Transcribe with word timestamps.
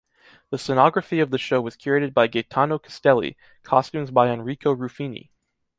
The 0.49 0.57
scenography 0.57 1.21
of 1.21 1.29
the 1.29 1.37
show 1.37 1.61
was 1.61 1.77
curated 1.77 2.11
by 2.11 2.25
Gaetano 2.25 2.79
Castelli, 2.79 3.37
costumes 3.61 4.09
by 4.09 4.31
Enrico 4.31 4.71
Ruffini. 4.75 5.29